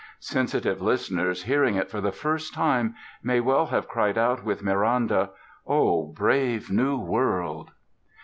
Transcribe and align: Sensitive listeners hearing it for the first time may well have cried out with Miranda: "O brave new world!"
Sensitive 0.19 0.81
listeners 0.81 1.43
hearing 1.43 1.75
it 1.75 1.91
for 1.91 2.01
the 2.01 2.11
first 2.11 2.55
time 2.55 2.95
may 3.21 3.39
well 3.39 3.67
have 3.67 3.87
cried 3.87 4.17
out 4.17 4.43
with 4.43 4.63
Miranda: 4.63 5.29
"O 5.67 6.07
brave 6.07 6.71
new 6.71 6.97
world!" 6.99 7.69